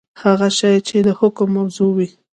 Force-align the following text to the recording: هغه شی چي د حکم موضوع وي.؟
هغه 0.23 0.47
شی 0.57 0.75
چي 0.87 0.97
د 1.07 1.09
حکم 1.19 1.47
موضوع 1.57 1.91
وي.؟ 1.95 2.09